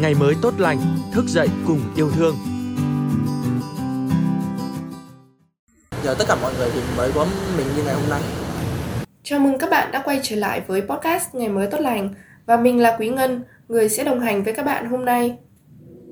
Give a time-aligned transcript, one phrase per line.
[0.00, 0.78] ngày mới tốt lành,
[1.12, 2.36] thức dậy cùng yêu thương.
[6.04, 7.26] Nhờ tất cả mọi người thì mới có
[7.56, 8.22] mình như ngày hôm nay.
[9.22, 12.14] Chào mừng các bạn đã quay trở lại với podcast Ngày mới tốt lành
[12.46, 15.36] và mình là Quý Ngân, người sẽ đồng hành với các bạn hôm nay.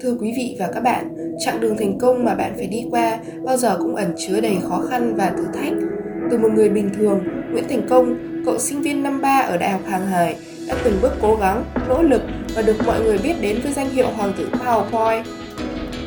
[0.00, 3.18] Thưa quý vị và các bạn, chặng đường thành công mà bạn phải đi qua
[3.44, 5.72] bao giờ cũng ẩn chứa đầy khó khăn và thử thách.
[6.30, 7.20] Từ một người bình thường,
[7.52, 8.16] Nguyễn Thành Công,
[8.46, 10.36] cậu sinh viên năm 3 ở Đại học Hàng Hải,
[10.66, 12.22] đã từng bước cố gắng, nỗ lực
[12.54, 15.22] và được mọi người biết đến với danh hiệu Hoàng tử PowerPoint.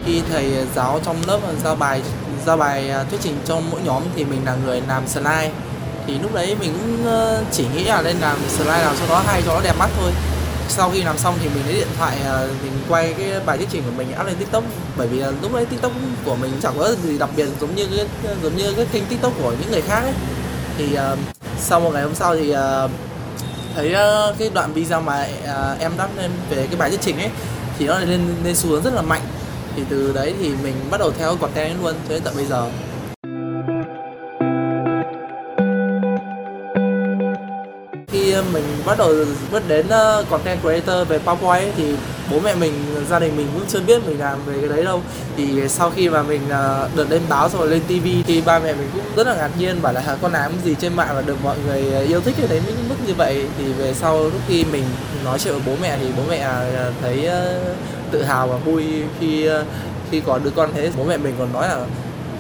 [0.06, 2.02] Khi thầy giáo trong lớp giao bài
[2.46, 5.52] giao bài à, thuyết trình cho mỗi nhóm thì mình là người làm slide.
[6.08, 9.22] Thì lúc đấy mình cũng ờ, chỉ nghĩ là lên làm slide nào cho nó
[9.26, 10.12] hay cho nó đẹp mắt thôi.
[10.70, 13.68] Sau khi làm xong thì mình lấy điện thoại à, mình quay cái bài thuyết
[13.72, 14.64] trình của mình up lên tiktok.
[14.98, 15.92] Bởi vì lúc đấy tiktok
[16.26, 18.06] của mình chẳng có gì đặc biệt giống như cái
[18.44, 20.14] giống như cái kênh tiktok của những người khác ấy.
[20.78, 21.20] Thì uh,
[21.60, 22.92] sau một ngày hôm sau thì uh,
[23.80, 23.96] thấy
[24.30, 27.30] uh, cái đoạn video mà uh, em đắp lên về cái bài thuyết trình ấy
[27.78, 29.22] thì nó lên lên xu hướng rất là mạnh.
[29.76, 32.68] Thì từ đấy thì mình bắt đầu theo content luôn cho đến tận bây giờ.
[38.54, 39.14] Mình bắt đầu
[39.52, 41.96] bước đến ờ, content creator về PowerPoint ấy, thì
[42.32, 42.74] bố mẹ mình
[43.10, 45.02] gia đình mình cũng chưa biết mình làm về cái đấy đâu.
[45.38, 48.74] Thì sau khi mà mình ờ, được lên báo rồi lên TV thì ba mẹ
[48.74, 51.38] mình cũng rất là ngạc nhiên bảo là con làm gì trên mạng mà được
[51.44, 53.46] mọi người ờ, yêu thích đến mức như vậy?
[53.58, 54.84] Thì về sau lúc khi mình
[55.26, 56.48] nói chuyện với bố mẹ thì bố mẹ
[57.02, 57.30] thấy
[58.12, 58.84] tự hào và vui
[59.20, 59.50] khi
[60.12, 60.92] khi có đứa con thế.
[60.98, 61.86] Bố mẹ mình còn nói là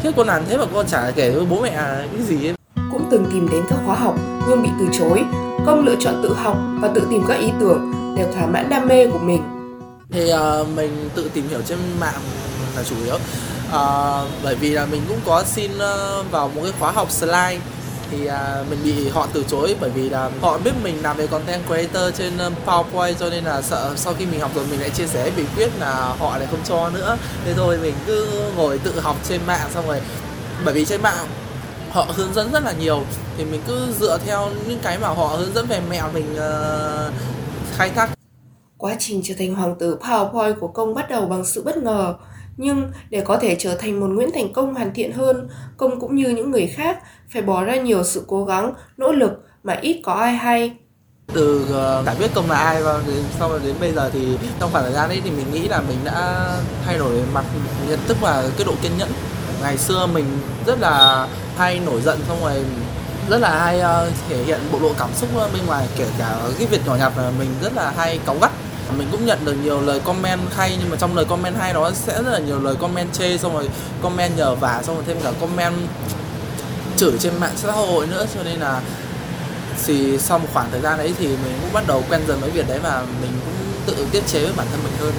[0.04, 1.72] thế con làm thế mà con chả kể với bố mẹ
[2.16, 2.54] cái gì ấy.
[2.92, 4.16] Cũng từng tìm đến các khóa học
[4.50, 5.24] nhưng bị từ chối
[5.66, 8.88] công lựa chọn tự học và tự tìm các ý tưởng để thỏa mãn đam
[8.88, 9.44] mê của mình.
[10.12, 12.22] Thì uh, mình tự tìm hiểu trên mạng
[12.76, 13.16] là chủ yếu.
[13.16, 17.60] Uh, bởi vì là mình cũng có xin uh, vào một cái khóa học slide.
[18.12, 21.28] Thì à, mình bị họ từ chối bởi vì là họ biết mình làm về
[21.28, 22.34] content creator trên
[22.66, 25.44] PowerPoint cho nên là sợ sau khi mình học rồi mình lại chia sẻ bí
[25.56, 27.18] quyết là họ lại không cho nữa.
[27.46, 30.02] Thế thôi mình cứ ngồi tự học trên mạng xong rồi
[30.66, 31.26] bởi vì trên mạng
[31.90, 33.04] họ hướng dẫn rất là nhiều
[33.38, 37.14] thì mình cứ dựa theo những cái mà họ hướng dẫn về mẹo mình uh,
[37.78, 38.10] khai thác
[38.78, 42.16] quá trình trở thành hoàng tử PowerPoint của công bắt đầu bằng sự bất ngờ
[42.62, 46.16] nhưng để có thể trở thành một Nguyễn Thành Công hoàn thiện hơn, Công cũng
[46.16, 46.98] như những người khác
[47.34, 49.32] phải bỏ ra nhiều sự cố gắng, nỗ lực
[49.64, 50.76] mà ít có ai hay.
[51.34, 54.70] Từ uh, đã biết Công là ai và đến sau đến bây giờ thì trong
[54.72, 56.48] khoảng thời gian ấy thì mình nghĩ là mình đã
[56.86, 57.46] thay đổi mặt
[57.90, 59.10] nhận thức và cái độ kiên nhẫn.
[59.62, 61.28] Ngày xưa mình rất là
[61.58, 62.64] hay nổi giận xong rồi
[63.30, 66.68] rất là hay uh, thể hiện bộ lộ cảm xúc bên ngoài kể cả cái
[66.68, 68.52] việc nhỏ nhặt là mình rất là hay cáu gắt.
[68.98, 71.92] Mình cũng nhận được nhiều lời comment hay nhưng mà trong lời comment hay đó
[71.94, 73.70] sẽ rất là nhiều lời comment chê xong rồi
[74.02, 75.76] comment nhờ vả xong rồi thêm cả comment
[76.98, 78.26] chửi trên mạng xã hội nữa.
[78.36, 78.82] Cho nên là
[79.86, 82.50] thì sau một khoảng thời gian đấy thì mình cũng bắt đầu quen dần với
[82.50, 83.56] việc đấy và mình cũng
[83.86, 85.14] tự tiết chế với bản thân mình hơn.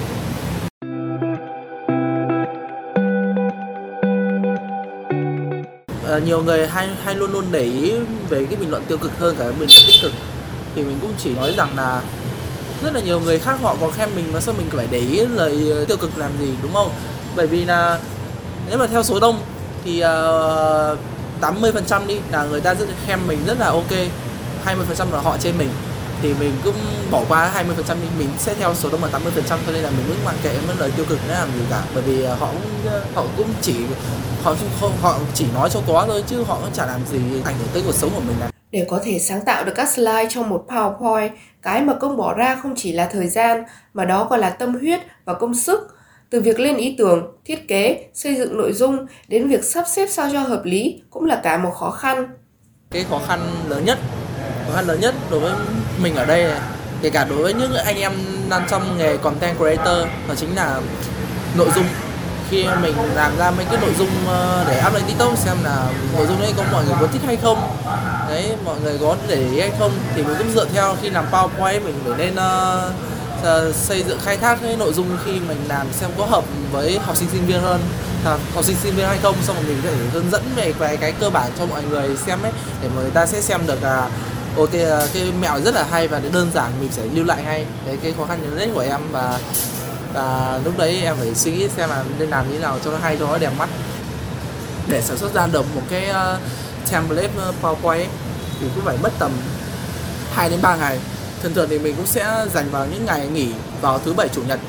[6.11, 7.91] À, nhiều người hay hay luôn luôn để ý
[8.29, 10.11] về cái bình luận tiêu cực hơn cả bình luận tích cực.
[10.75, 12.01] Thì mình cũng chỉ nói rằng là
[12.83, 15.25] rất là nhiều người khác họ còn khen mình mà sao mình phải để ý
[15.25, 16.89] lời ờ, tiêu cực làm gì đúng không?
[17.35, 17.99] Bởi vì là
[18.69, 19.39] nếu mà theo số đông
[19.85, 20.99] thì ờ, uh,
[21.41, 23.91] 80% đi là người ta rất khen mình rất là ok
[24.65, 25.69] 20% là họ chê mình
[26.21, 26.75] thì mình cũng
[27.11, 27.51] bỏ qua
[27.87, 30.35] 20% đi mình sẽ theo số đông là 80% cho nên là mình cũng mặc
[30.43, 33.47] kệ mấy lời tiêu cực nó làm gì cả bởi vì họ cũng họ cũng
[33.61, 33.75] chỉ
[34.43, 37.55] họ không họ chỉ nói cho có thôi chứ họ cũng chả làm gì ảnh
[37.59, 40.27] hưởng tới cuộc sống của mình này để có thể sáng tạo được các slide
[40.29, 41.29] trong một PowerPoint,
[41.61, 44.73] cái mà công bỏ ra không chỉ là thời gian mà đó còn là tâm
[44.73, 45.97] huyết và công sức.
[46.29, 50.07] Từ việc lên ý tưởng, thiết kế, xây dựng nội dung đến việc sắp xếp
[50.09, 52.27] sao cho hợp lý cũng là cả một khó khăn.
[52.91, 53.39] Cái khó khăn
[53.69, 53.99] lớn nhất,
[54.67, 55.51] khó khăn lớn nhất đối với
[55.97, 56.59] mình ở đây này,
[57.01, 58.11] kể cả đối với những anh em
[58.49, 60.79] đang trong nghề content creator đó chính là
[61.55, 61.85] nội dung.
[62.49, 65.85] Khi mình làm ra mấy cái nội dung ờ, để up lên tiktok xem là
[66.17, 67.77] nội dung đấy có mọi người có thích hay không.
[68.29, 71.25] Đấy mọi người có để ý hay không thì mình cũng dựa theo khi làm
[71.31, 75.87] powerpoint mình phải nên uh, xây dựng khai thác cái nội dung khi mình làm
[75.93, 77.81] xem có hợp với học sinh sinh viên hơn
[78.25, 79.35] à, học sinh sinh viên hay không.
[79.43, 82.41] Xong rồi mình sẽ hướng dẫn về cái, cái cơ bản cho mọi người xem
[82.41, 82.51] ấy
[82.81, 84.09] để mọi người ta sẽ xem được là
[84.57, 87.65] ok à, cái mẹo rất là hay và đơn giản mình sẽ lưu lại ngay
[87.85, 89.39] đấy cái khó khăn nhất của em và
[90.13, 92.91] và lúc đấy em phải suy nghĩ xem là nên làm như thế nào cho
[92.91, 93.69] nó hay cho nó đẹp mắt.
[94.87, 96.39] Để sản xuất ra được một cái uh,
[96.91, 98.05] template à, PowerPoint
[98.59, 99.31] thì cũng phải mất tầm
[100.33, 100.99] 2 đến 3 ngày.
[101.43, 103.47] Thường thường thì mình cũng sẽ dành vào những ngày nghỉ
[103.81, 104.59] vào thứ bảy chủ nhật.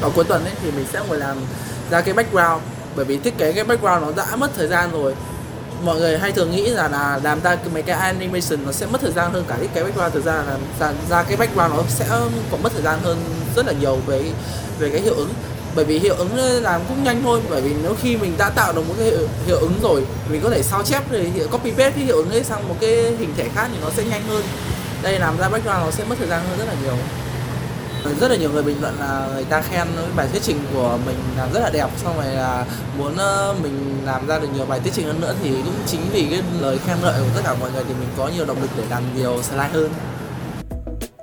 [0.00, 1.36] Vào cuối tuần ấy thì mình sẽ ngồi làm
[1.90, 2.62] ra cái background
[2.96, 5.14] bởi vì thiết kế cái background nó đã mất thời gian rồi
[5.84, 9.00] mọi người hay thường nghĩ là là làm ra mấy cái animation nó sẽ mất
[9.00, 10.14] thời gian hơn cả cái background.
[10.14, 12.06] Thực ra là ra, ra cái background nó sẽ
[12.50, 13.18] còn mất thời gian hơn
[13.56, 14.22] rất là nhiều về
[14.78, 15.30] về cái hiệu ứng.
[15.74, 18.72] Bởi vì hiệu ứng làm cũng nhanh thôi bởi vì nếu khi mình đã tạo
[18.72, 21.90] được một cái hiệu, hiệu ứng rồi mình có thể sao chép thì copy paste
[21.90, 24.42] cái hiệu ứng ấy sang một cái hình thể khác thì nó sẽ nhanh hơn.
[25.02, 26.94] Đây làm ra background nó sẽ mất thời gian hơn rất là nhiều
[28.20, 30.98] rất là nhiều người bình luận là người ta khen cái bài thuyết trình của
[31.06, 32.64] mình làm rất là đẹp xong rồi là
[32.98, 36.00] muốn ờ, mình làm ra được nhiều bài thuyết trình hơn nữa thì cũng chính
[36.12, 38.62] vì cái lời khen ngợi của tất cả mọi người thì mình có nhiều động
[38.62, 39.90] lực để làm nhiều slide hơn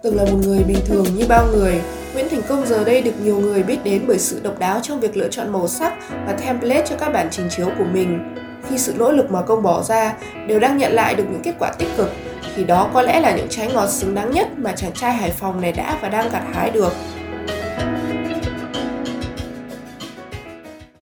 [0.03, 1.81] Từng là một người bình thường như bao người,
[2.13, 4.99] Nguyễn Thành Công giờ đây được nhiều người biết đến bởi sự độc đáo trong
[4.99, 5.93] việc lựa chọn màu sắc
[6.25, 8.35] và template cho các bản trình chiếu của mình.
[8.69, 10.13] Khi sự nỗ lực mà Công bỏ ra
[10.47, 12.11] đều đang nhận lại được những kết quả tích cực,
[12.55, 15.31] thì đó có lẽ là những trái ngọt xứng đáng nhất mà chàng trai Hải
[15.31, 16.93] Phòng này đã và đang gặt hái được.